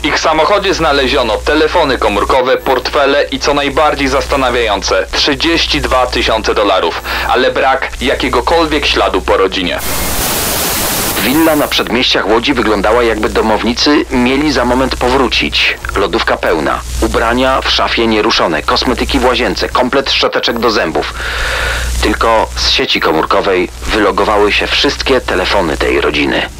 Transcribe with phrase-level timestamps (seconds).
[0.00, 7.50] W ich samochodzie znaleziono telefony komórkowe, portfele i co najbardziej zastanawiające 32 tysiące dolarów, ale
[7.50, 9.78] brak jakiegokolwiek śladu po rodzinie.
[11.22, 15.76] Willa na przedmieściach Łodzi wyglądała jakby domownicy mieli za moment powrócić.
[15.96, 21.14] Lodówka pełna, ubrania w szafie nieruszone, kosmetyki w łazience, komplet szczoteczek do zębów.
[22.02, 26.59] Tylko z sieci komórkowej wylogowały się wszystkie telefony tej rodziny.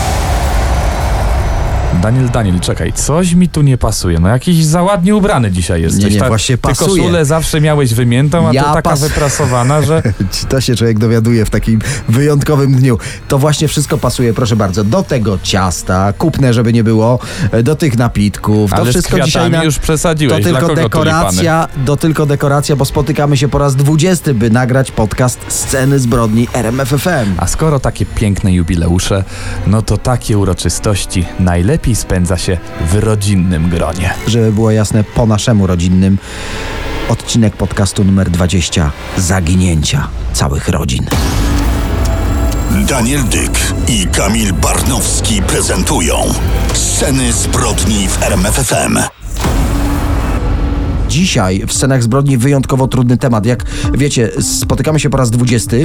[2.01, 4.19] Daniel, Daniel, czekaj, coś mi tu nie pasuje.
[4.19, 6.03] No jakiś za ładnie ubrany dzisiaj jesteś.
[6.03, 7.01] Nie, nie, Ta- właśnie ty pasuje.
[7.03, 10.03] koszulę zawsze miałeś wymiętą, a Ja tu taka pas- wyprasowana, że...
[10.49, 11.79] To się człowiek dowiaduje w takim
[12.09, 12.97] wyjątkowym dniu.
[13.27, 17.19] To właśnie wszystko pasuje, proszę bardzo, do tego ciasta, kupne, żeby nie było,
[17.63, 18.71] do tych napitków.
[18.71, 19.63] To Ale z wszystko dzisiaj na...
[19.63, 20.43] już przesadziłeś.
[20.43, 25.39] To tylko dekoracja, to tylko dekoracja, bo spotykamy się po raz 20, by nagrać podcast
[25.47, 27.33] Sceny zbrodni RMFFM.
[27.37, 29.23] A skoro takie piękne jubileusze,
[29.67, 34.13] no to takie uroczystości najlepiej spędza się w rodzinnym gronie.
[34.27, 36.17] Żeby było jasne, po naszemu rodzinnym
[37.09, 41.05] odcinek podcastu numer 20 Zaginięcia całych rodzin.
[42.87, 46.15] Daniel Dyk i Kamil Barnowski prezentują
[46.73, 49.20] Sceny zbrodni w RMFFM.
[51.11, 53.45] Dzisiaj w scenach zbrodni wyjątkowo trudny temat.
[53.45, 55.77] Jak wiecie, spotykamy się po raz 20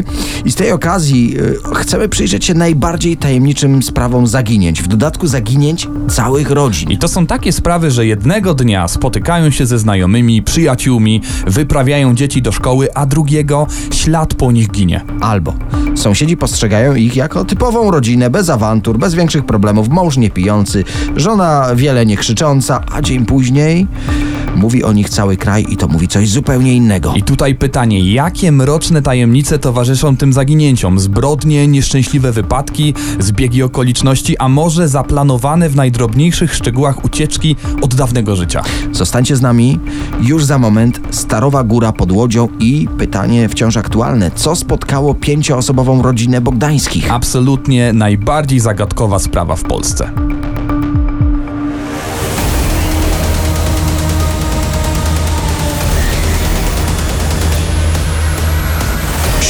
[0.45, 4.83] i z tej okazji y, chcemy przyjrzeć się najbardziej tajemniczym sprawom zaginięć.
[4.83, 6.91] W dodatku zaginięć całych rodzin.
[6.91, 12.43] I to są takie sprawy, że jednego dnia spotykają się ze znajomymi, przyjaciółmi, wyprawiają dzieci
[12.43, 15.05] do szkoły, a drugiego ślad po nich ginie.
[15.21, 15.55] Albo
[15.95, 20.85] sąsiedzi postrzegają ich jako typową rodzinę, bez awantur, bez większych problemów, mąż nie pijący,
[21.17, 23.87] żona wiele nie krzycząca, a dzień później
[24.57, 27.15] mówi o nich cały kraj i to mówi coś zupełnie innego.
[27.17, 30.99] I tutaj pytanie, jakie mroczne tajemnice towarzyszą tym zaginięciom?
[30.99, 38.63] Zbrodnie, nieszczęśliwe wypadki, zbiegi okoliczności, a może zaplanowane w najdrobniejszych szczegółach ucieczki od dawnego życia?
[38.93, 39.79] Zostańcie z nami
[40.21, 41.01] już za moment.
[41.11, 44.31] Starowa Góra pod Łodzią i pytanie wciąż aktualne.
[44.35, 47.13] Co spotkało pięcioosobową rodzinę Bogdańskich?
[47.13, 50.11] Absolutnie najbardziej zagadkowa sprawa w Polsce.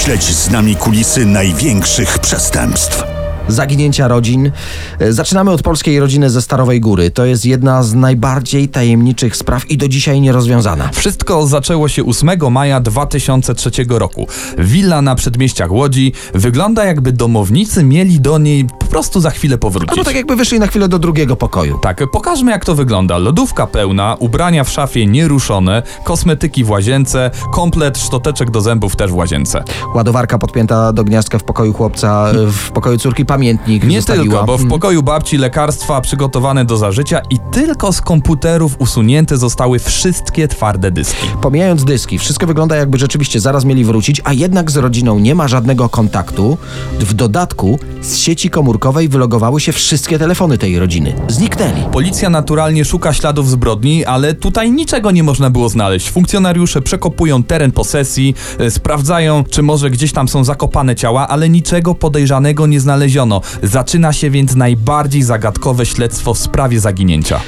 [0.06, 3.15] Śledź z nami kulisy największych przestępstw.
[3.48, 4.50] Zaginięcia rodzin.
[4.98, 7.10] E, Zaczynamy od polskiej rodziny ze Starowej Góry.
[7.10, 10.88] To jest jedna z najbardziej tajemniczych spraw i do dzisiaj nierozwiązana.
[10.92, 14.26] Wszystko zaczęło się 8 maja 2003 roku.
[14.58, 19.90] Willa na przedmieściach Łodzi wygląda jakby domownicy mieli do niej po prostu za chwilę powrócić.
[19.90, 21.78] Albo tak jakby wyszli na chwilę do drugiego pokoju.
[21.82, 23.18] Tak, pokażmy jak to wygląda.
[23.18, 29.14] Lodówka pełna, ubrania w szafie nieruszone, kosmetyki w łazience, komplet szczoteczek do zębów też w
[29.14, 29.64] łazience.
[29.94, 34.24] Ładowarka podpięta do gniazdka w pokoju chłopca, w pokoju córki pamiętnik Nie zostawiła.
[34.24, 34.70] tylko, bo w Mm.
[34.70, 41.26] pokoju babci lekarstwa przygotowane do zażycia i tylko z komputerów usunięte zostały wszystkie twarde dyski.
[41.42, 45.48] Pomijając dyski, wszystko wygląda jakby rzeczywiście zaraz mieli wrócić, a jednak z rodziną nie ma
[45.48, 46.58] żadnego kontaktu.
[47.00, 51.12] W dodatku z sieci komórkowej wylogowały się wszystkie telefony tej rodziny.
[51.28, 51.82] Zniknęli.
[51.92, 56.10] Policja naturalnie szuka śladów zbrodni, ale tutaj niczego nie można było znaleźć.
[56.10, 61.94] Funkcjonariusze przekopują teren posesji, e, sprawdzają, czy może gdzieś tam są zakopane ciała, ale niczego
[61.94, 63.25] podejrzanego nie znaleziono.
[63.62, 67.40] Zaczyna się więc najbardziej zagadkowe śledztwo w sprawie zaginięcia.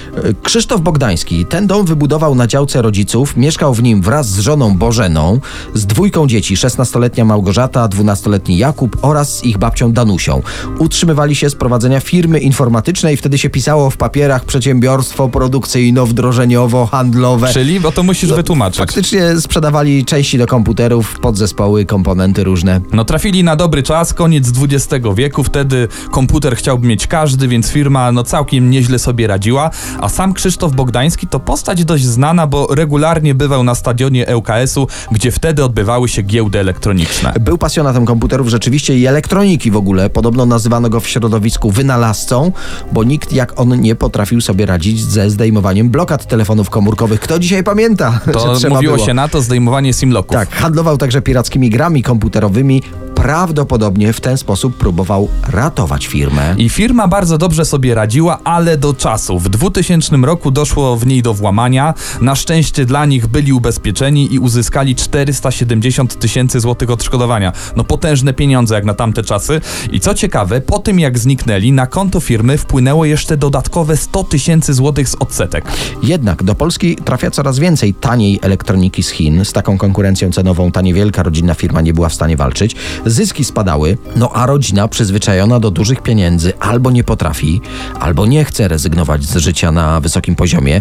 [0.43, 5.41] Krzysztof Bogdański ten dom wybudował na działce rodziców, mieszkał w nim wraz z żoną Bożeną,
[5.75, 10.43] z dwójką dzieci, 16-letnia Małgorzata, 12-letni Jakub oraz z ich babcią Danusią.
[10.79, 17.53] Utrzymywali się z prowadzenia firmy informatycznej, wtedy się pisało w papierach przedsiębiorstwo produkcyjno-wdrożeniowo-handlowe.
[17.53, 18.79] Czyli, bo to musisz wytłumaczyć.
[18.79, 22.81] Faktycznie sprzedawali części do komputerów, podzespoły, komponenty różne.
[22.93, 27.69] No trafili na dobry czas, koniec XX wieku, wtedy wtedy komputer chciałby mieć każdy, więc
[27.71, 29.71] firma no całkiem nieźle sobie radziła,
[30.01, 35.31] a sam Krzysztof Bogdański to postać dość znana, bo regularnie bywał na stadionie ŁKS-u, gdzie
[35.31, 37.33] wtedy odbywały się giełdy elektroniczne.
[37.41, 40.11] Był pasjonatem komputerów rzeczywiście i elektroniki w ogóle.
[40.11, 42.53] Podobno nazywano go w środowisku wynalazcą,
[42.93, 47.21] bo nikt jak on nie potrafił sobie radzić ze zdejmowaniem blokad telefonów komórkowych.
[47.21, 49.07] Kto dzisiaj pamięta, To że trzeba mówiło było?
[49.07, 50.37] się na to zdejmowanie simlocków.
[50.37, 52.83] Tak, handlował także pirackimi grami komputerowymi.
[53.23, 56.55] Prawdopodobnie w ten sposób próbował ratować firmę.
[56.59, 59.39] I firma bardzo dobrze sobie radziła, ale do czasu.
[59.39, 61.95] W 2000 roku doszło w niej do włamania.
[62.21, 67.53] Na szczęście dla nich byli ubezpieczeni i uzyskali 470 tysięcy złotych odszkodowania.
[67.77, 69.61] No potężne pieniądze jak na tamte czasy.
[69.93, 74.75] I co ciekawe, po tym jak zniknęli, na konto firmy wpłynęło jeszcze dodatkowe 100 tysięcy
[74.75, 75.65] złotych z odsetek.
[76.03, 79.45] Jednak do Polski trafia coraz więcej taniej elektroniki z Chin.
[79.45, 82.77] Z taką konkurencją cenową ta niewielka rodzinna firma nie była w stanie walczyć.
[83.11, 87.61] Zyski spadały, no a rodzina przyzwyczajona do dużych pieniędzy albo nie potrafi,
[88.01, 90.81] albo nie chce rezygnować z życia na wysokim poziomie.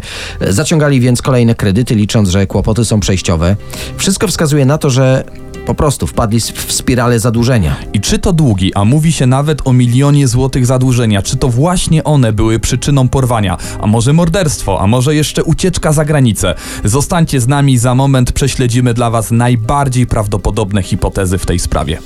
[0.49, 3.55] Zaciągali więc kolejne kredyty, licząc, że kłopoty są przejściowe.
[3.97, 5.23] Wszystko wskazuje na to, że
[5.67, 7.75] po prostu wpadli w spiralę zadłużenia.
[7.93, 12.03] I czy to długi, a mówi się nawet o milionie złotych zadłużenia, czy to właśnie
[12.03, 16.55] one były przyczyną porwania, a może morderstwo, a może jeszcze ucieczka za granicę?
[16.83, 21.97] Zostańcie z nami, za moment prześledzimy dla Was najbardziej prawdopodobne hipotezy w tej sprawie.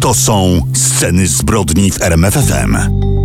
[0.00, 3.17] To są sceny zbrodni w RMFFM.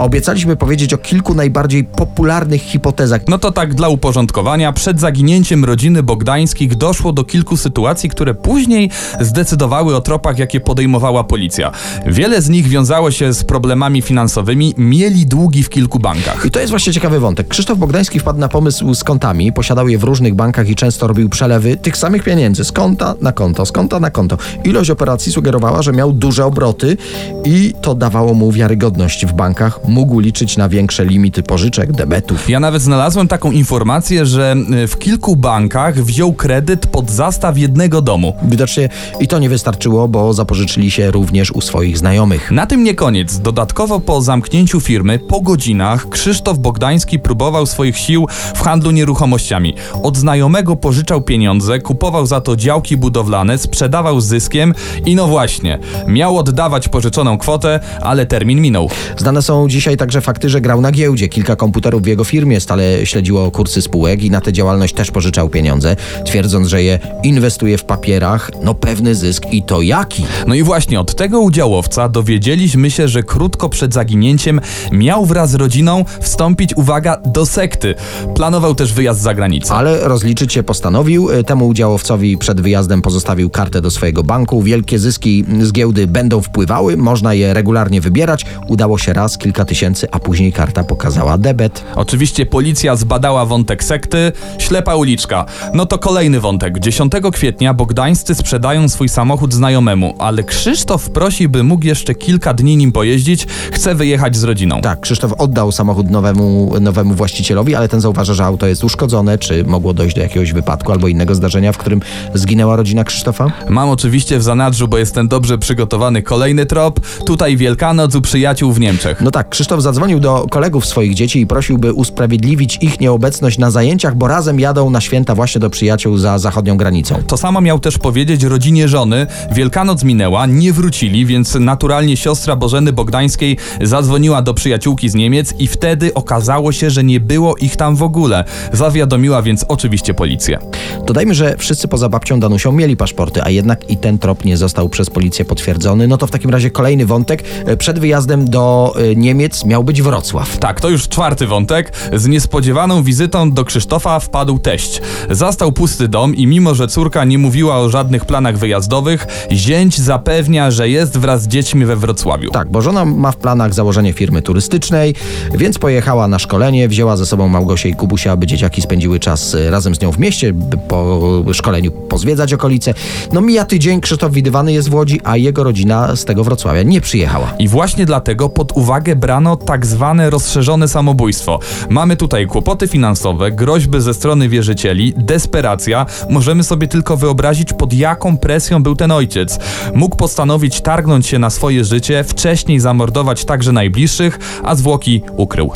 [0.00, 3.20] Obiecaliśmy powiedzieć o kilku najbardziej popularnych hipotezach.
[3.28, 8.90] No to tak dla uporządkowania, przed zaginięciem rodziny Bogdańskich doszło do kilku sytuacji, które później
[9.20, 11.72] zdecydowały o tropach, jakie podejmowała policja.
[12.06, 16.46] Wiele z nich wiązało się z problemami finansowymi, mieli długi w kilku bankach.
[16.46, 17.48] I to jest właśnie ciekawy wątek.
[17.48, 21.28] Krzysztof Bogdański wpadł na pomysł z kontami, posiadał je w różnych bankach i często robił
[21.28, 24.38] przelewy tych samych pieniędzy z konta na konto, z konta na konto.
[24.64, 26.96] Ilość operacji sugerowała, że miał duże obroty
[27.44, 29.80] i to dawało mu wiarygodność w bankach.
[29.90, 32.50] Mógł liczyć na większe limity pożyczek, debetów.
[32.50, 38.02] Ja nawet znalazłem taką informację, że y, w kilku bankach wziął kredyt pod zastaw jednego
[38.02, 38.34] domu.
[38.42, 38.88] Widocznie
[39.20, 42.50] i to nie wystarczyło, bo zapożyczyli się również u swoich znajomych.
[42.50, 43.38] Na tym nie koniec.
[43.38, 49.74] Dodatkowo po zamknięciu firmy, po godzinach, Krzysztof Bogdański próbował swoich sił w handlu nieruchomościami.
[50.02, 54.74] Od znajomego pożyczał pieniądze, kupował za to działki budowlane, sprzedawał z zyskiem
[55.06, 58.90] i no właśnie, miał oddawać pożyczoną kwotę, ale termin minął.
[59.16, 61.28] Znane są dzisiaj także fakty, że grał na giełdzie.
[61.28, 65.48] Kilka komputerów w jego firmie stale śledziło kursy spółek i na tę działalność też pożyczał
[65.48, 68.50] pieniądze, twierdząc, że je inwestuje w papierach.
[68.62, 70.24] No pewny zysk i to jaki?
[70.46, 74.60] No i właśnie od tego udziałowca dowiedzieliśmy się, że krótko przed zaginięciem
[74.92, 77.94] miał wraz z rodziną wstąpić, uwaga, do sekty.
[78.34, 79.74] Planował też wyjazd za granicę.
[79.74, 81.30] Ale rozliczyć się postanowił.
[81.30, 84.62] E, Temu udziałowcowi przed wyjazdem pozostawił kartę do swojego banku.
[84.62, 88.46] Wielkie zyski z giełdy będą wpływały, można je regularnie wybierać.
[88.68, 91.84] Udało się raz, kilka tysięcy, a później karta pokazała debet.
[91.94, 95.44] Oczywiście policja zbadała wątek sekty, ślepa uliczka.
[95.74, 96.78] No to kolejny wątek.
[96.78, 102.76] 10 kwietnia Bogdańscy sprzedają swój samochód znajomemu, ale Krzysztof prosi, by mógł jeszcze kilka dni
[102.76, 104.80] nim pojeździć, chce wyjechać z rodziną.
[104.80, 109.64] Tak, Krzysztof oddał samochód nowemu, nowemu właścicielowi, ale ten zauważa, że auto jest uszkodzone, czy
[109.64, 112.00] mogło dojść do jakiegoś wypadku albo innego zdarzenia, w którym
[112.34, 113.52] zginęła rodzina Krzysztofa.
[113.68, 117.00] Mam oczywiście w zanadrzu, bo jestem dobrze przygotowany kolejny trop.
[117.26, 119.20] Tutaj Wielkanoc u przyjaciół w Niemczech.
[119.20, 123.70] No tak, Krzysztof zadzwonił do kolegów swoich dzieci i prosił, by usprawiedliwić ich nieobecność na
[123.70, 127.22] zajęciach, bo razem jadą na święta właśnie do przyjaciół za zachodnią granicą.
[127.26, 129.26] To samo miał też powiedzieć rodzinie żony.
[129.52, 135.66] Wielkanoc minęła, nie wrócili, więc naturalnie siostra Bożeny Bogdańskiej zadzwoniła do przyjaciółki z Niemiec i
[135.66, 138.44] wtedy okazało się, że nie było ich tam w ogóle.
[138.72, 140.58] Zawiadomiła więc oczywiście policję.
[141.06, 144.88] Dodajmy, że wszyscy poza babcią Danusią mieli paszporty, a jednak i ten trop nie został
[144.88, 146.08] przez policję potwierdzony.
[146.08, 147.44] No to w takim razie kolejny wątek.
[147.78, 150.58] Przed wyjazdem do e, Niemiec miał być Wrocław.
[150.58, 151.92] Tak, to już czwarty wątek.
[152.12, 155.02] Z niespodziewaną wizytą do Krzysztofa wpadł teść.
[155.30, 160.70] Zastał pusty dom i mimo, że córka nie mówiła o żadnych planach wyjazdowych, zięć zapewnia,
[160.70, 162.50] że jest wraz z dziećmi we Wrocławiu.
[162.50, 165.14] Tak, bo żona ma w planach założenie firmy turystycznej,
[165.54, 169.70] więc pojechała na szkolenie, wzięła ze sobą Małgosię i Kubusia, aby dzieciaki spędziły czas e,
[169.70, 172.94] razem z nią w mieście, by po szkoleniu pozwiedzać okolice.
[173.32, 177.00] No mija tydzień, Krzysztof widywany jest w Łodzi, a jego rodzina z tego Wrocławia nie
[177.00, 177.52] przyjechała.
[177.58, 181.58] I właśnie dlatego pod uwagę brano tak zwane rozszerzone samobójstwo.
[181.88, 186.06] Mamy tutaj kłopoty finansowe, groźby ze strony wierzycieli, desperacja.
[186.30, 189.58] Możemy sobie tylko wyobrazić, pod jaką presją był ten ojciec.
[189.94, 195.72] Mógł postanowić targnąć się na swoje życie, wcześniej zamordować także najbliższych, a zwłoki ukrył.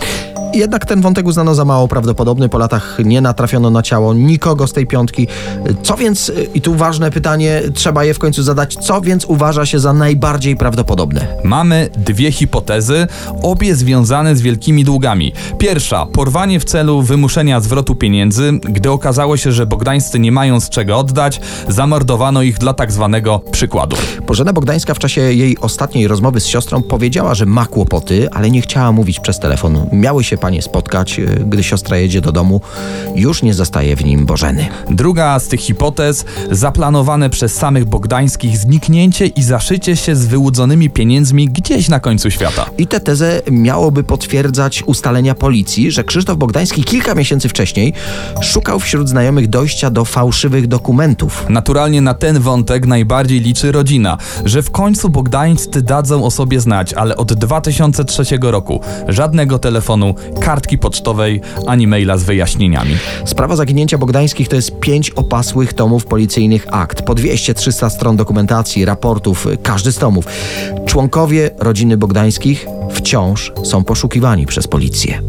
[0.54, 2.48] Jednak ten wątek uznano za mało prawdopodobny.
[2.48, 5.28] Po latach nie natrafiono na ciało nikogo z tej piątki.
[5.82, 9.80] Co więc, i tu ważne pytanie, trzeba je w końcu zadać, co więc uważa się
[9.80, 11.26] za najbardziej prawdopodobne?
[11.44, 13.06] Mamy dwie hipotezy,
[13.44, 15.32] obie związane z wielkimi długami.
[15.58, 18.52] Pierwsza, porwanie w celu wymuszenia zwrotu pieniędzy.
[18.62, 23.38] Gdy okazało się, że bogdańscy nie mają z czego oddać, zamordowano ich dla tak zwanego
[23.50, 23.96] przykładu.
[24.26, 28.60] Bożena Bogdańska w czasie jej ostatniej rozmowy z siostrą powiedziała, że ma kłopoty, ale nie
[28.60, 29.86] chciała mówić przez telefon.
[29.92, 32.60] Miały się panie spotkać, e, gdy siostra jedzie do domu.
[33.14, 34.66] Już nie zostaje w nim Bożeny.
[34.90, 41.48] Druga z tych hipotez, zaplanowane przez samych bogdańskich zniknięcie i zaszycie się z wyłudzonymi pieniędzmi
[41.48, 42.66] gdzieś na końcu świata.
[42.78, 47.92] I tę tezę miałoby potwierdzać ustalenia policji, że Krzysztof Bogdański kilka miesięcy wcześniej
[48.42, 51.46] szukał wśród znajomych dojścia do fałszywych dokumentów.
[51.48, 56.94] Naturalnie na ten wątek najbardziej liczy rodzina, że w końcu bogdańscy dadzą o sobie znać,
[56.94, 62.96] ale od 2003 roku żadnego telefonu, kartki pocztowej ani maila z wyjaśnieniami.
[63.24, 69.46] Sprawa zaginięcia Bogdańskich to jest pięć opasłych tomów policyjnych akt, po 200-300 stron dokumentacji, raportów,
[69.62, 70.26] każdy z tomów.
[70.86, 73.23] Członkowie rodziny Bogdańskich wciąż
[73.62, 75.20] są poszukiwani przez policję.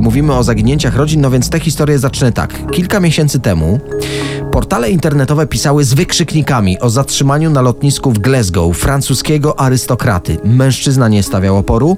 [0.00, 2.70] Mówimy o zaginięciach rodzin, no więc tę historię zacznę tak.
[2.70, 3.80] Kilka miesięcy temu
[4.52, 10.38] portale internetowe pisały z wykrzyknikami o zatrzymaniu na lotnisku w Glasgow francuskiego arystokraty.
[10.44, 11.96] Mężczyzna nie stawiał oporu.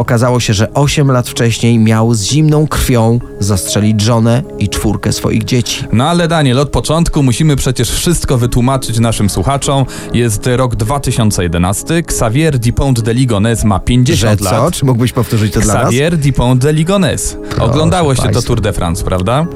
[0.00, 5.44] Okazało się, że 8 lat wcześniej miał z zimną krwią zastrzelić żonę i czwórkę swoich
[5.44, 5.84] dzieci.
[5.92, 9.84] No ale Daniel, od początku musimy przecież wszystko wytłumaczyć naszym słuchaczom.
[10.14, 14.54] Jest rok 2011, Xavier Dupont de Ligonnès ma 50 Że lat.
[14.54, 14.70] co?
[14.70, 15.82] Czy mógłbyś powtórzyć to dla nas?
[15.82, 17.36] Xavier Dupont de Ligonnès.
[17.58, 18.46] Oglądało się to państwa.
[18.46, 19.46] Tour de France, prawda?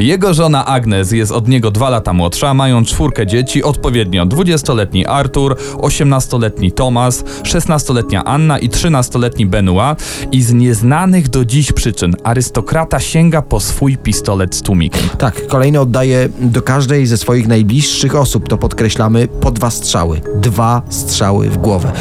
[0.00, 5.56] Jego żona Agnes jest od niego dwa lata młodsza, mają czwórkę dzieci, odpowiednio 20-letni Artur,
[5.76, 9.89] 18-letni Thomas, 16-letnia Anna i 13-letni Benoit
[10.32, 15.02] i z nieznanych do dziś przyczyn arystokrata sięga po swój pistolet z tłumikiem.
[15.18, 20.20] Tak, kolejny oddaje do każdej ze swoich najbliższych osób, to podkreślamy, po dwa strzały.
[20.36, 21.92] Dwa strzały w głowę.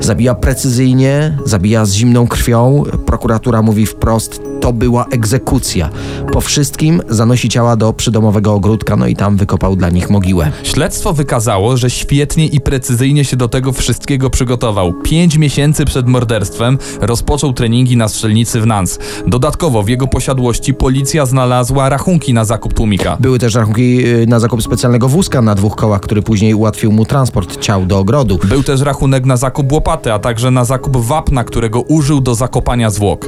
[0.00, 2.84] Zabija precyzyjnie, zabija z zimną krwią.
[3.06, 5.90] Prokuratura mówi wprost, to była egzekucja.
[6.32, 10.50] Po wszystkim zanosi ciała do przydomowego ogródka, no i tam wykopał dla nich mogiłę.
[10.62, 14.92] Śledztwo wykazało, że świetnie i precyzyjnie się do tego wszystkiego przygotował.
[14.92, 16.78] Pięć miesięcy przed morderstwem
[17.16, 18.98] rozpoczął treningi na strzelnicy w Nans.
[19.26, 23.16] Dodatkowo w jego posiadłości policja znalazła rachunki na zakup tłumika.
[23.20, 27.04] Były też rachunki y, na zakup specjalnego wózka na dwóch kołach, który później ułatwił mu
[27.04, 28.38] transport ciał do ogrodu.
[28.44, 32.90] Był też rachunek na zakup łopaty, a także na zakup wapna, którego użył do zakopania
[32.90, 33.26] zwłok.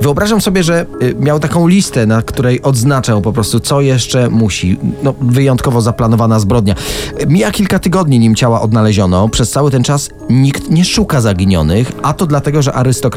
[0.00, 4.78] Wyobrażam sobie, że y, miał taką listę, na której odznaczał po prostu, co jeszcze musi.
[5.02, 6.74] No, wyjątkowo zaplanowana zbrodnia.
[7.26, 9.28] Mija kilka tygodni, nim ciała odnaleziono.
[9.28, 12.72] Przez cały ten czas nikt nie szuka zaginionych, a to dlatego, że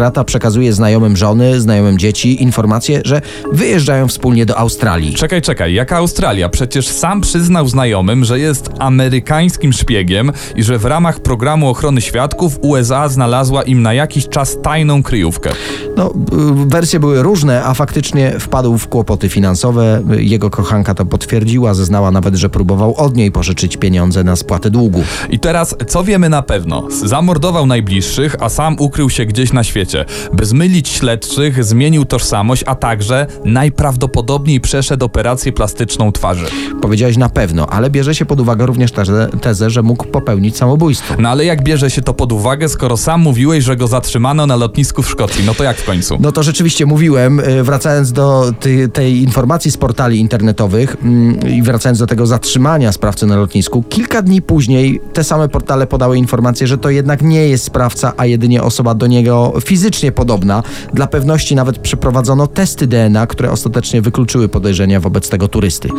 [0.08, 3.22] arystokrata przekazuje znajomym żony, znajomym dzieci informację, że
[3.52, 5.14] wyjeżdżają wspólnie do Australii.
[5.14, 6.50] Czekaj, czekaj, jaka Australia?
[6.50, 12.60] Przecież sam przyznał znajomym, że jest amerykańskim szpiegiem i że w ramach programu ochrony świadków
[12.62, 15.50] USA znalazła im na jakiś czas tajną kryjówkę.
[15.98, 20.04] No, y, wersje były różne, a faktycznie wpadł w kłopoty finansowe.
[20.18, 25.04] Jego kochanka to potwierdziła, zeznała nawet, że próbował od niej pożyczyć pieniądze na spłatę długu.
[25.30, 26.88] I teraz, co wiemy na pewno?
[27.06, 29.97] Zamordował najbliższych, a sam ukrył się gdzieś na świecie.
[30.34, 36.46] By zmylić śledczych, zmienił tożsamość, a także najprawdopodobniej przeszedł operację plastyczną twarzy.
[36.82, 41.16] Powiedziałeś na pewno, ale bierze się pod uwagę również tezę, tezę, że mógł popełnić samobójstwo.
[41.20, 44.56] No ale jak bierze się to pod uwagę, skoro sam mówiłeś, że go zatrzymano na
[44.56, 45.44] lotnisku w Szkocji?
[45.46, 46.18] No to jak w końcu?
[46.20, 51.62] No to rzeczywiście mówiłem, y, wracając do ty, tej informacji z portali internetowych mm, i
[51.62, 56.68] wracając do tego zatrzymania sprawcy na lotnisku, kilka dni później te same portale podały informację,
[56.68, 59.54] że to jednak nie jest sprawca, a jedynie osoba do niego
[59.88, 60.64] fizycznie podobna.
[60.94, 65.90] Dla pewności nawet przeprowadzono testy DNA, które ostatecznie wykluczyły podejrzenia wobec tego turysty.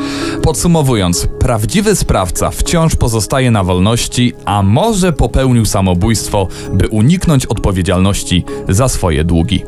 [0.42, 8.88] Podsumowując, prawdziwy sprawca wciąż pozostaje na wolności, a może popełnił samobójstwo, by uniknąć odpowiedzialności za
[8.88, 9.62] swoje długi.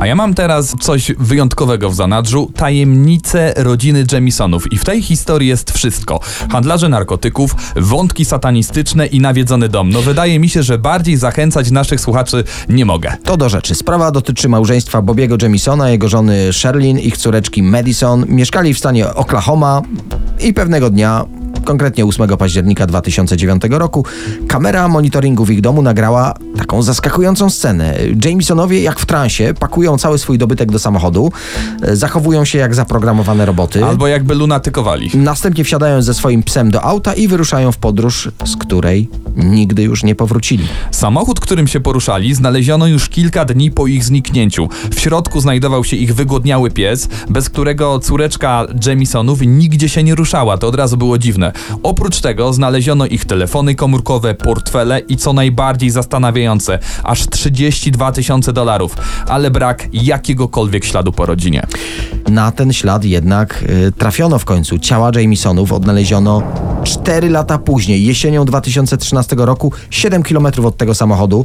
[0.00, 2.50] A ja mam teraz coś wyjątkowego w zanadrzu.
[2.56, 4.72] Tajemnice rodziny Jemisonów.
[4.72, 6.20] I w tej historii jest wszystko.
[6.52, 9.90] Handlarze narkotyków, wątki satanistyczne i nawiedzony dom.
[9.90, 13.16] No wydaje mi się, że bardziej zachęcać naszych słuchaczy nie mogę.
[13.24, 13.74] To do rzeczy.
[13.74, 18.24] Sprawa dotyczy małżeństwa Bobiego Jemisona, jego żony Sherlyn, ich córeczki Madison.
[18.28, 19.82] Mieszkali w stanie Oklahoma
[20.40, 21.24] i pewnego dnia
[21.64, 24.04] konkretnie 8 października 2009 roku,
[24.48, 27.94] kamera monitoringu w ich domu nagrała taką zaskakującą scenę.
[28.24, 31.32] Jamesonowie, jak w transie, pakują cały swój dobytek do samochodu,
[31.82, 33.84] e, zachowują się jak zaprogramowane roboty.
[33.84, 35.10] Albo jakby lunatykowali.
[35.14, 40.02] Następnie wsiadają ze swoim psem do auta i wyruszają w podróż, z której nigdy już
[40.02, 40.64] nie powrócili.
[40.90, 44.68] Samochód, którym się poruszali, znaleziono już kilka dni po ich zniknięciu.
[44.90, 50.58] W środku znajdował się ich wygłodniały pies, bez którego córeczka Jamisonów nigdzie się nie ruszała.
[50.58, 51.49] To od razu było dziwne.
[51.82, 58.96] Oprócz tego znaleziono ich telefony komórkowe, portfele i co najbardziej zastanawiające, aż 32 tysiące dolarów,
[59.28, 61.66] ale brak jakiegokolwiek śladu po rodzinie.
[62.28, 64.78] Na ten ślad jednak y, trafiono w końcu.
[64.78, 66.42] Ciała Jamisonów odnaleziono
[66.84, 71.44] 4 lata później, jesienią 2013 roku, 7 km od tego samochodu.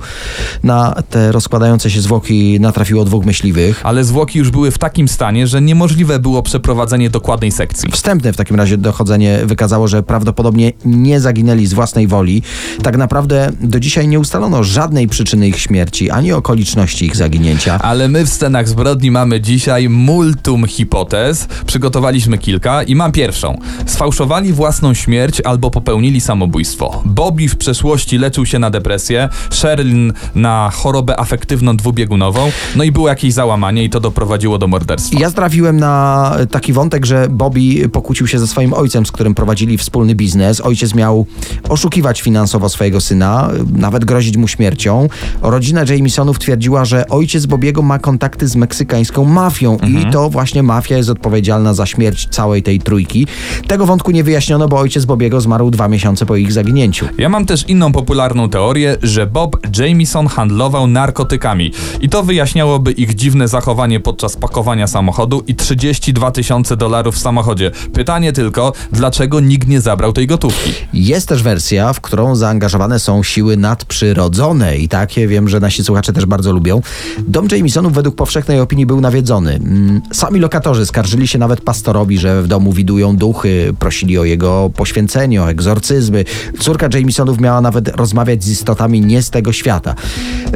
[0.64, 3.82] Na te rozkładające się zwłoki natrafiło dwóch myśliwych.
[3.84, 7.92] Ale zwłoki już były w takim stanie, że niemożliwe było przeprowadzenie dokładnej sekcji.
[7.92, 12.42] Wstępne w takim razie dochodzenie wykazało, że prawdopodobnie nie zaginęli z własnej woli.
[12.84, 17.80] Tak naprawdę do dzisiaj nie ustalono żadnej przyczyny ich śmierci, ani okoliczności ich zaginięcia.
[17.80, 21.48] Ale my w scenach zbrodni mamy dzisiaj multum hipotez.
[21.66, 23.58] Przygotowaliśmy kilka i mam pierwszą.
[23.86, 27.02] Sfałszowali własną śmierć albo popełnili samobójstwo.
[27.06, 33.08] Bobby w przeszłości leczył się na depresję, Sherilyn na chorobę afektywną dwubiegunową, no i było
[33.08, 35.20] jakieś załamanie i to doprowadziło do morderstwa.
[35.20, 39.78] Ja trafiłem na taki wątek, że Bobby pokłócił się ze swoim ojcem, z którym prowadzili
[39.78, 40.62] wspólny biznes.
[40.62, 41.26] Ojciec miał
[41.70, 45.08] oszukiwać finansowo swojego syna, nawet grozić mu śmiercią.
[45.42, 50.98] Rodzina Jamesonów twierdziła, że ojciec Bobiego ma kontakty z meksykańską mafią i to właśnie mafia
[50.98, 53.28] jest odpowiedzialna za śmierć całej tej trójki.
[53.68, 57.08] Tego wątku nie wyjaśniono, bo ojciec Bobiego zmarł dwa miesiące po ich zaginięciu.
[57.18, 63.16] Ja mam też inną popularną teorię, że Bob Jamison handlował narkotykami i to wyjaśniałoby ich
[63.16, 67.72] dziwne zachowanie podczas pakowania samochodu i 32 tysiące dolarów w samochodzie.
[67.94, 70.74] Pytanie tylko, dlaczego nikt nie zabrał tej gotówki?
[70.94, 76.14] Jest też wersja, w którą zaangażowane są siły nadprzyrodzone i takie wiem, że nasi słuchacze
[76.14, 76.82] też bardzo lubią.
[77.28, 79.54] Dom Jamesonów według powszechnej opinii był nawiedzony.
[79.54, 84.70] Mm, Sami lokatorzy skarżyli się nawet pastorowi, że w domu widują duchy, prosili o jego
[84.76, 85.05] poświęcenie,
[85.44, 86.26] o egzorcyzmy.
[86.60, 89.96] Córka Jamesonów miała nawet rozmawiać z istotami nie z tego świata.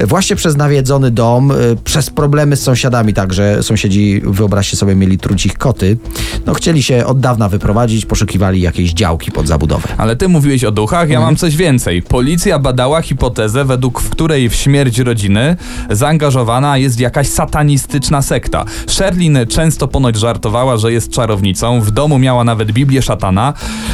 [0.07, 5.57] Właśnie przez nawiedzony dom, y, przez problemy z sąsiadami także, sąsiedzi, wyobraźcie sobie, mieli trucich
[5.57, 5.97] koty,
[6.45, 9.87] no chcieli się od dawna wyprowadzić, poszukiwali jakiejś działki pod zabudowę.
[9.97, 12.01] Ale ty mówiłeś o duchach, ja mam coś więcej.
[12.01, 15.55] Policja badała hipotezę, według której w śmierć rodziny
[15.89, 18.65] zaangażowana jest jakaś satanistyczna sekta.
[18.87, 23.53] Sherlin często ponoć żartowała, że jest czarownicą, w domu miała nawet Biblię szatana,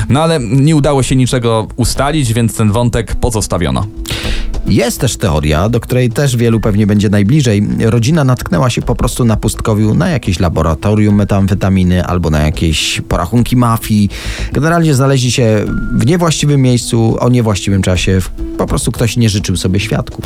[0.09, 3.85] no ale nie udało się niczego ustalić, więc ten wątek pozostawiono.
[4.67, 7.67] Jest też teoria, do której też wielu pewnie będzie najbliżej.
[7.79, 13.55] Rodzina natknęła się po prostu na pustkowiu na jakieś laboratorium metamfetaminy albo na jakieś porachunki
[13.55, 14.09] mafii.
[14.53, 18.19] Generalnie znaleźli się w niewłaściwym miejscu, o niewłaściwym czasie.
[18.57, 20.25] Po prostu ktoś nie życzył sobie świadków.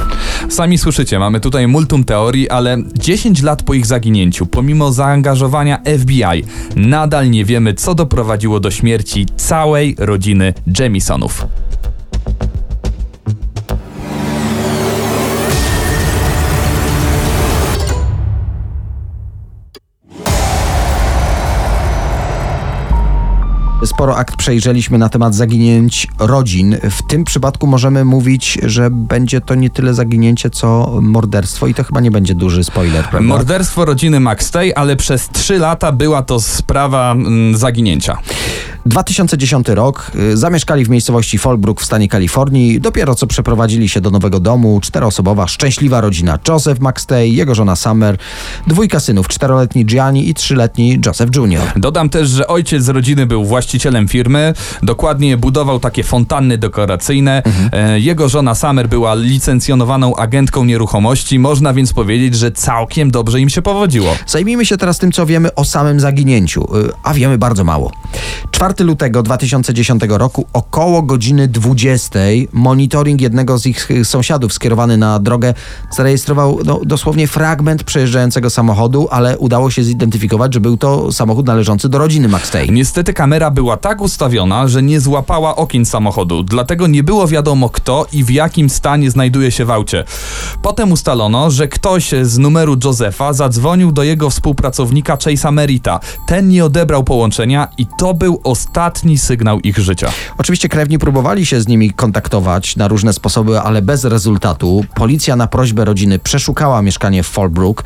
[0.49, 6.43] Sami słyszycie, mamy tutaj multum teorii, ale 10 lat po ich zaginięciu, pomimo zaangażowania FBI,
[6.75, 11.45] nadal nie wiemy, co doprowadziło do śmierci całej rodziny Jamisonów.
[23.85, 26.77] Sporo akt przejrzeliśmy na temat zaginięć rodzin.
[26.83, 31.83] W tym przypadku możemy mówić, że będzie to nie tyle zaginięcie, co morderstwo i to
[31.83, 33.27] chyba nie będzie duży spoiler, prawda?
[33.27, 38.17] Morderstwo rodziny McStay, ale przez 3 lata była to sprawa mm, zaginięcia.
[38.85, 40.11] 2010 rok.
[40.33, 42.79] Zamieszkali w miejscowości Fallbrook w stanie Kalifornii.
[42.79, 44.79] Dopiero co przeprowadzili się do nowego domu.
[44.81, 46.39] Czteroosobowa, szczęśliwa rodzina.
[46.47, 48.17] Joseph McStay, jego żona Summer,
[48.67, 51.61] dwójka synów, czteroletni Gianni i trzyletni Joseph Jr.
[51.75, 54.53] Dodam też, że ojciec z rodziny był właścicielem firmy,
[54.83, 57.43] dokładnie budował takie fontanny dekoracyjne.
[57.71, 63.49] E, Jego żona Summer była licencjonowaną agentką nieruchomości, można więc powiedzieć, że całkiem dobrze im
[63.49, 64.15] się powodziło.
[64.27, 67.91] Zajmijmy się teraz tym, co wiemy o samym zaginięciu, y, a wiemy bardzo mało.
[68.51, 72.19] 4 lutego 2010 roku, około godziny 20,
[72.53, 75.53] monitoring jednego z ich y, sąsiadów skierowany na drogę
[75.91, 81.89] zarejestrował no, dosłownie fragment przejeżdżającego samochodu, ale udało się zidentyfikować, że był to samochód należący
[81.89, 82.71] do rodziny McStay.
[82.71, 88.05] Niestety kamera była tak ustawiona, że nie złapała okien samochodu, dlatego nie było wiadomo kto
[88.11, 90.03] i w jakim stanie znajduje się w aucie.
[90.61, 95.99] Potem ustalono, że ktoś z numeru Josefa zadzwonił do jego współpracownika Chase'a Merita.
[96.27, 100.11] Ten nie odebrał połączenia i to był ostatni sygnał ich życia.
[100.37, 104.85] Oczywiście krewni próbowali się z nimi kontaktować na różne sposoby, ale bez rezultatu.
[104.95, 107.83] Policja na prośbę rodziny przeszukała mieszkanie w Fallbrook.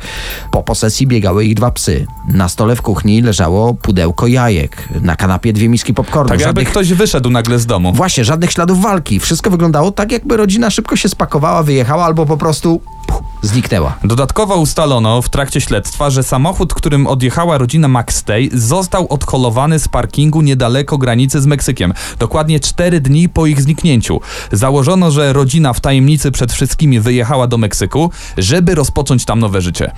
[0.50, 2.06] Po posesji biegały ich dwa psy.
[2.28, 4.88] Na stole w kuchni leżało pudełko jajek.
[5.00, 6.28] Na kanapie dwie miski popcornu.
[6.28, 6.68] Tak jakby Żadnych...
[6.68, 7.92] ktoś wyszedł nagle z domu.
[7.92, 9.20] Właśnie, żadnych śladów walki.
[9.20, 13.98] Wszystko wyglądało tak, jakby rodzina szybko się spakowała, wyjechała albo po prostu puh, zniknęła.
[14.04, 20.42] Dodatkowo ustalono w trakcie śledztwa, że samochód, którym odjechała rodzina McStay, został odholowany z parkingu
[20.42, 21.94] niedaleko granicy z Meksykiem.
[22.18, 24.20] Dokładnie cztery dni po ich zniknięciu.
[24.52, 29.92] Założono, że rodzina w tajemnicy przed wszystkimi wyjechała do Meksyku, żeby rozpocząć tam nowe życie.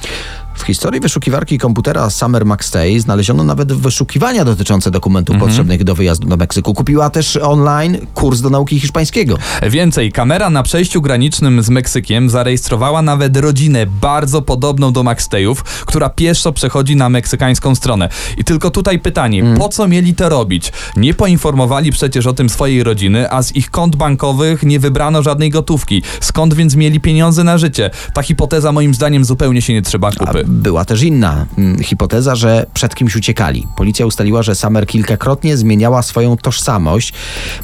[0.56, 6.36] W historii wyszukiwarki komputera Summer McStay znaleziono nawet wyszukiwania dotyczące dokumentów potrzebnych do wyjazdu do
[6.36, 6.74] Meksyku.
[6.74, 9.38] Kupiła też online kurs do nauki hiszpańskiego.
[9.62, 16.08] Więcej, kamera na przejściu granicznym z Meksykiem zarejestrowała nawet rodzinę bardzo podobną do McStayów, która
[16.08, 18.08] pieszo przechodzi na meksykańską stronę.
[18.36, 20.72] I tylko tutaj pytanie, po co mieli to robić?
[20.96, 25.50] Nie poinformowali przecież o tym swojej rodziny, a z ich kont bankowych nie wybrano żadnej
[25.50, 26.02] gotówki.
[26.20, 27.90] Skąd więc mieli pieniądze na życie?
[28.14, 30.44] Ta hipoteza moim zdaniem zupełnie się nie trzeba kupy.
[30.46, 33.66] Była też inna mm, hipoteza, że przed kimś uciekali.
[33.76, 37.12] Policja ustaliła, że Summer kilkakrotnie zmieniała swoją tożsamość.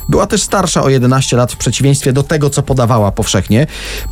[0.08, 3.66] Była też starsza o 11 lat w przeciwieństwie do tego, co podawała powszechnie.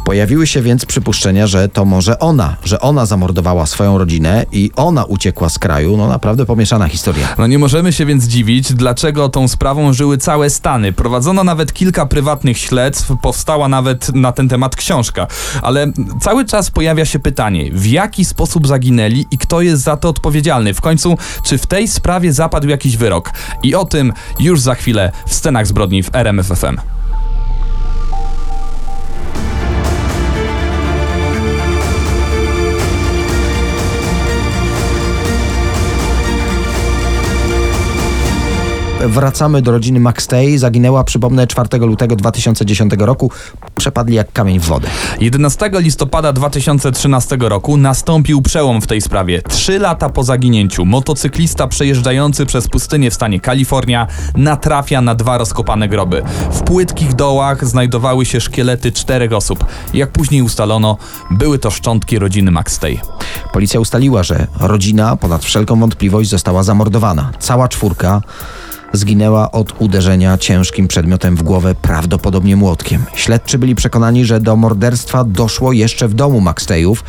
[0.04, 1.09] Pojawiły się więc przypuszczenia,
[1.46, 5.96] że to może ona, że ona zamordowała swoją rodzinę i ona uciekła z kraju.
[5.96, 7.34] No naprawdę pomieszana historia.
[7.38, 10.92] No nie możemy się więc dziwić, dlaczego tą sprawą żyły całe Stany.
[10.92, 15.26] Prowadzono nawet kilka prywatnych śledztw, powstała nawet na ten temat książka.
[15.62, 20.08] Ale cały czas pojawia się pytanie, w jaki sposób zaginęli i kto jest za to
[20.08, 20.74] odpowiedzialny?
[20.74, 23.32] W końcu, czy w tej sprawie zapadł jakiś wyrok?
[23.62, 26.99] I o tym już za chwilę w scenach zbrodni w RMFFM.
[39.06, 40.58] Wracamy do rodziny McStay.
[40.58, 43.30] Zaginęła, przypomnę, 4 lutego 2010 roku.
[43.76, 44.88] Przepadli jak kamień w wodę.
[45.20, 49.42] 11 listopada 2013 roku nastąpił przełom w tej sprawie.
[49.42, 55.88] Trzy lata po zaginięciu motocyklista przejeżdżający przez pustynię w stanie Kalifornia natrafia na dwa rozkopane
[55.88, 56.22] groby.
[56.50, 59.64] W płytkich dołach znajdowały się szkielety czterech osób.
[59.94, 60.96] Jak później ustalono,
[61.30, 63.00] były to szczątki rodziny McStay.
[63.52, 67.30] Policja ustaliła, że rodzina ponad wszelką wątpliwość została zamordowana.
[67.38, 68.20] Cała czwórka
[68.92, 73.04] zginęła od uderzenia ciężkim przedmiotem w głowę, prawdopodobnie młotkiem.
[73.14, 77.04] Śledczy byli przekonani, że do morderstwa doszło jeszcze w domu McStayów,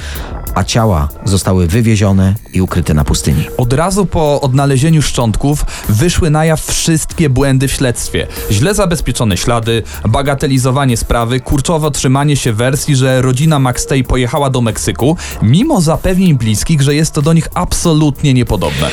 [0.55, 3.45] a ciała zostały wywiezione i ukryte na pustyni.
[3.57, 8.27] Od razu po odnalezieniu szczątków wyszły na jaw wszystkie błędy w śledztwie.
[8.51, 15.17] Źle zabezpieczone ślady, bagatelizowanie sprawy, kurczowo trzymanie się wersji, że rodzina McStay pojechała do Meksyku,
[15.41, 18.87] mimo zapewnień bliskich, że jest to do nich absolutnie niepodobne.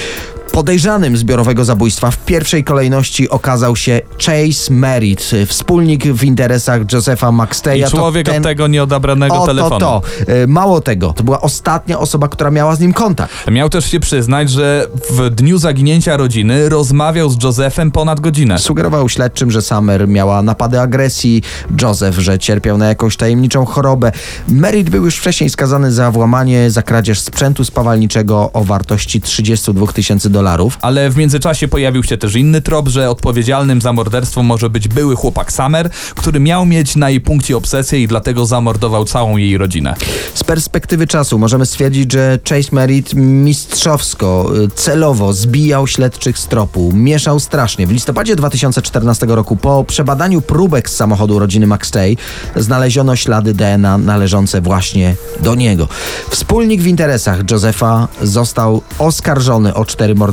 [0.53, 7.79] Podejrzanym zbiorowego zabójstwa w pierwszej kolejności okazał się Chase Merritt, wspólnik w interesach Josepha McStaya.
[7.81, 9.81] I To człowiek ten- od tego nieodebranego o, telefonu.
[9.81, 10.33] To, to.
[10.33, 13.33] E, Mało tego, to była ostatnia osoba, która miała z nim kontakt.
[13.51, 18.59] Miał też się przyznać, że w dniu zaginięcia rodziny rozmawiał z Josephem ponad godzinę.
[18.59, 21.43] Sugerował śledczym, że Summer miała napady agresji,
[21.83, 24.13] Joseph, że cierpiał na jakąś tajemniczą chorobę.
[24.49, 30.31] Merritt był już wcześniej skazany za włamanie, za kradzież sprzętu spawalniczego o wartości 32 tysięcy
[30.31, 30.38] dolarów.
[30.81, 35.17] Ale w międzyczasie pojawił się też inny trop, że odpowiedzialnym za morderstwo może być były
[35.17, 39.95] chłopak Summer, który miał mieć na jej punkcie obsesję i dlatego zamordował całą jej rodzinę.
[40.35, 46.93] Z perspektywy czasu możemy stwierdzić, że Chase Merritt mistrzowsko, y, celowo zbijał śledczych z tropu,
[46.95, 47.87] mieszał strasznie.
[47.87, 52.17] W listopadzie 2014 roku po przebadaniu próbek z samochodu rodziny McStay
[52.57, 55.89] znaleziono ślady DNA należące właśnie do niego.
[56.31, 60.28] Wspólnik w interesach Josefa został oskarżony o cztery morderstwa,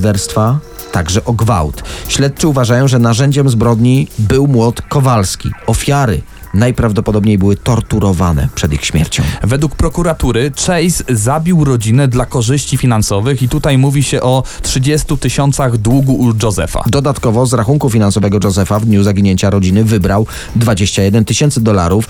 [0.92, 1.84] także o gwałt.
[2.08, 5.52] Śledczy uważają, że narzędziem zbrodni był młot Kowalski.
[5.68, 6.22] Ofiary
[6.56, 9.24] najprawdopodobniej były torturowane przed ich śmiercią.
[9.44, 15.78] Według prokuratury Chase zabił rodzinę dla korzyści finansowych i tutaj mówi się o 30 tysiącach
[15.78, 16.84] długu u Josepha.
[16.88, 22.08] Dodatkowo z rachunku finansowego Josefa w dniu zaginięcia rodziny wybrał 21 tysięcy dolarów,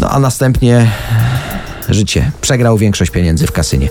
[0.00, 0.90] no a następnie
[1.88, 2.32] życie.
[2.40, 3.88] Przegrał większość pieniędzy w kasynie.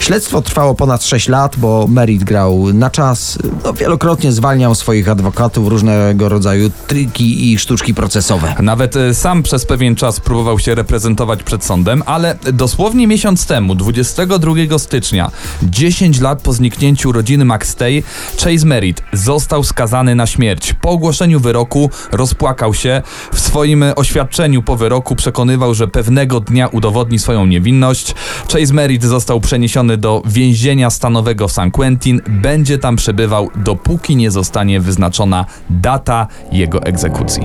[0.00, 3.38] Śledztwo trwało ponad 6 lat, bo Merit grał na czas.
[3.64, 8.54] No, wielokrotnie zwalniał swoich adwokatów, różnego rodzaju triki i sztuczki procesowe.
[8.62, 13.74] Nawet e, sam przez pewien czas próbował się reprezentować przed sądem, ale dosłownie miesiąc temu,
[13.74, 15.30] 22 stycznia,
[15.62, 18.02] 10 lat po zniknięciu rodziny McStay,
[18.44, 20.74] Chase Merritt został skazany na śmierć.
[20.80, 23.02] Po ogłoszeniu wyroku rozpłakał się.
[23.32, 28.14] W swoim oświadczeniu po wyroku przekonywał, że pewnego dnia udowodni swoją niewinność.
[28.52, 32.20] Chase Merritt został przeniesiony do więzienia stanowego w San Quentin.
[32.28, 37.42] Będzie tam przebywał, dopóki nie zostanie wyznaczona data jego egzekucji.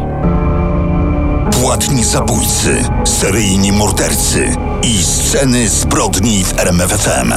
[1.62, 7.34] Płatni zabójcy, seryjni mordercy i sceny zbrodni w RMFFM.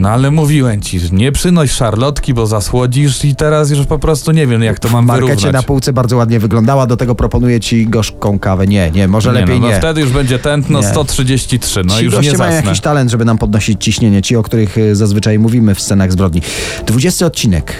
[0.00, 4.32] No ale mówiłem ci, że nie przynoś szarlotki, bo zasłodzisz i teraz już po prostu
[4.32, 5.52] nie wiem, jak to mam W markecie wyrównać.
[5.52, 8.66] na półce bardzo ładnie wyglądała, do tego proponuję ci gorzką kawę.
[8.66, 9.72] Nie, nie, może nie, lepiej no, nie.
[9.72, 10.86] no wtedy już będzie tętno Nie.
[10.86, 12.54] 133, no ci już nie zasnę.
[12.54, 16.42] jakiś talent, żeby nam podnosić ciśnienie, ci, o których y, zazwyczaj mówimy w scenach zbrodni.
[16.86, 17.74] 20 odcinek.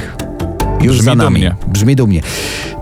[0.80, 1.34] Już Brzmi za nami.
[1.34, 1.54] dumnie.
[1.66, 2.22] Brzmi dumnie.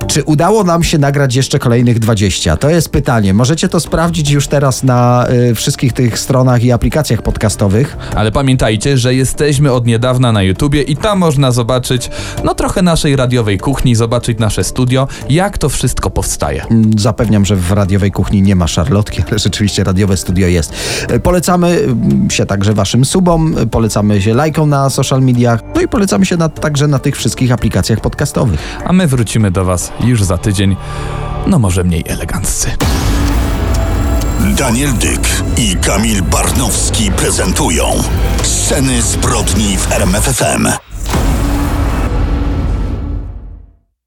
[0.08, 2.56] Czy udało nam się nagrać jeszcze kolejnych 20?
[2.56, 3.34] To jest pytanie.
[3.34, 7.96] Możecie to sprawdzić już teraz na y, wszystkich tych stronach i aplikacjach podcastowych.
[8.14, 12.10] Ale pamiętajcie, że jesteśmy od niedawna na YouTubie i tam można zobaczyć,
[12.44, 16.64] no trochę naszej radiowej kuchni, zobaczyć nasze studio, jak to wszystko powstaje.
[16.64, 20.72] Mm, Zapewniam, że w radiowej kuchni nie ma szarlotki, ale rzeczywiście radiowe studio jest.
[21.12, 25.80] Y, Polecamy mm, się także waszym subom, y, polecamy się lajkom na social mediach, no
[25.80, 28.60] i polecamy się na, także na tych wszystkich aplikacjach podcastowych.
[28.84, 30.76] A my wrócimy do Was już za tydzień,
[31.46, 32.70] no może mniej eleganccy.
[34.56, 37.84] Daniel Dyk i Kamil Barnowski prezentują
[38.42, 40.87] Sceny zbrodni w RMFFM.